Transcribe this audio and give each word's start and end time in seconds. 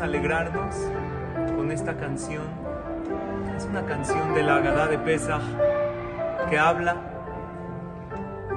alegrarnos 0.00 0.76
con 1.56 1.70
esta 1.70 1.96
canción. 1.96 2.44
Es 3.56 3.64
una 3.66 3.84
canción 3.84 4.34
de 4.34 4.42
la 4.42 4.56
Agadá 4.56 4.88
de 4.88 4.98
Pesach 4.98 5.42
que 6.50 6.58
habla 6.58 6.96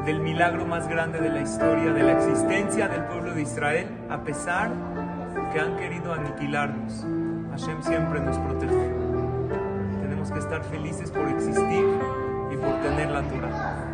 del 0.05 0.19
milagro 0.19 0.65
más 0.65 0.87
grande 0.87 1.19
de 1.19 1.29
la 1.29 1.41
historia, 1.41 1.91
de 1.91 2.03
la 2.03 2.11
existencia 2.13 2.87
del 2.87 3.03
pueblo 3.05 3.33
de 3.33 3.41
Israel, 3.41 3.87
a 4.09 4.21
pesar 4.23 4.71
que 5.51 5.59
han 5.59 5.75
querido 5.77 6.13
aniquilarnos. 6.13 7.05
Hashem 7.51 7.81
siempre 7.81 8.19
nos 8.19 8.37
protege. 8.37 8.93
Tenemos 10.01 10.31
que 10.31 10.39
estar 10.39 10.63
felices 10.63 11.11
por 11.11 11.27
existir 11.29 11.85
y 12.51 12.57
por 12.57 12.81
tener 12.81 13.09
la 13.09 13.21
Torah. 13.23 13.85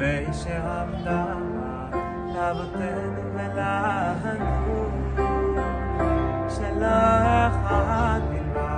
بيش 0.00 0.46
عمدا 0.48 1.24
لابطن 2.34 3.12
ملاهنو 3.36 4.88
شلاخ 6.48 7.54
عادنا 7.72 8.68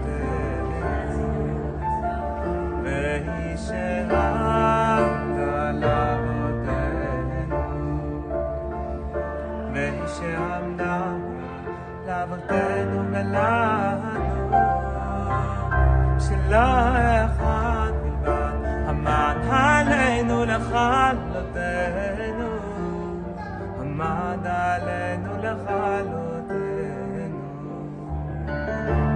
بيش 2.85 3.67
عمدا 4.11 5.73
لابطن 5.73 7.51
بيش 9.75 10.17
عمدا 10.39 11.28
לאבותינו 12.08 13.04
ולנו, 13.12 14.52
שלא 16.20 16.58
אחד 17.26 17.92
בלבד 18.04 18.54
עמד 18.90 19.38
עלינו 19.50 20.46
לכלותנו, 20.46 21.62
עמד 23.82 24.46
עלינו 24.46 25.32
לכלותנו. 25.38 26.24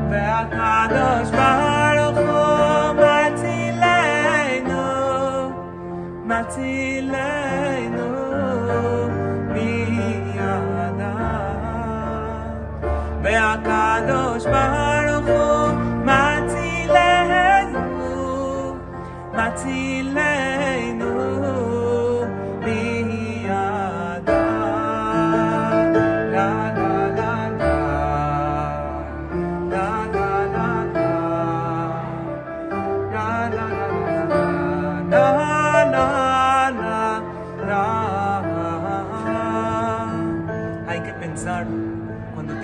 והקדוש 0.10 1.30
ברוך 1.32 2.18
הוא 2.18 2.94
מצילנו, 2.94 4.86
מצילנו 6.26 6.91
והקדוש 13.92 14.44
ברוך 14.46 15.28
הוא 15.28 15.68
מצילנו, 16.06 17.76
מצילנו 19.34 21.14
מידם. 22.60 24.24
לה 26.34 26.52
לה 26.76 27.08
לה 27.18 27.34
לה, 27.60 27.78
לה 29.72 29.90
לה 30.14 30.32
לה 30.56 30.70
לה, 30.94 31.12
לה 33.14 33.30
לה 33.56 33.68
לה 35.12 36.06
לה, 36.80 37.04
לה 37.68 37.86
לה 38.48 38.72
לה. 38.78 38.98
Hay 40.88 41.00
que 41.06 41.12
pensar 41.22 41.62
cuando 41.66 41.91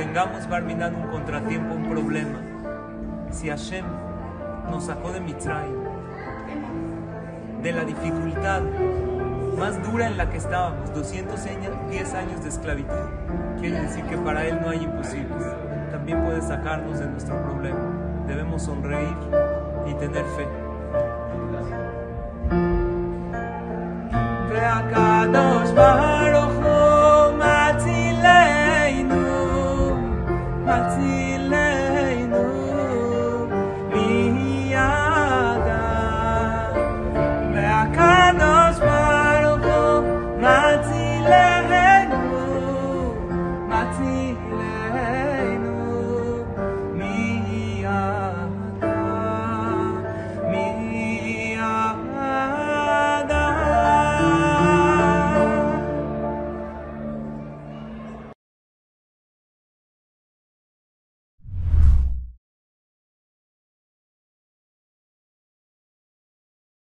tengamos 0.09 0.49
Barminan 0.49 0.95
un 0.95 1.09
contratiempo, 1.09 1.75
un 1.75 1.91
problema. 1.91 2.41
Si 3.31 3.51
Hashem 3.51 3.85
nos 4.71 4.87
sacó 4.87 5.13
de 5.13 5.21
Mitzrayim, 5.21 5.85
de 7.63 7.73
la 7.73 7.85
dificultad 7.85 8.63
más 9.59 9.83
dura 9.83 10.07
en 10.07 10.17
la 10.17 10.31
que 10.31 10.39
estábamos, 10.39 10.95
210 10.95 12.15
años 12.15 12.43
de 12.43 12.49
esclavitud, 12.49 12.95
quiere 13.61 13.83
decir 13.83 14.03
que 14.05 14.17
para 14.17 14.47
Él 14.47 14.59
no 14.63 14.71
hay 14.71 14.83
imposibles. 14.83 15.45
También 15.91 16.25
puede 16.25 16.41
sacarnos 16.41 16.99
de 16.99 17.07
nuestro 17.07 17.43
problema. 17.43 18.25
Debemos 18.27 18.63
sonreír 18.63 19.17
y 19.87 19.95
tener 19.95 20.25
fe. 20.25 20.68
Atile. 43.89 45.38